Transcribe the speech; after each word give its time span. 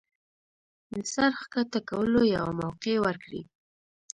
د 0.93 0.95
سر 1.13 1.31
ښکته 1.41 1.79
کولو 1.89 2.21
يوه 2.35 2.51
موقع 2.61 2.95
ورکړي 3.05 3.41